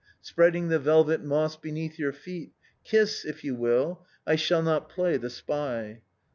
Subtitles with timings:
[0.23, 2.53] Spreading the velvet moss beneath your feet;
[2.83, 6.01] Kiss, if you will; I shall not play the spy.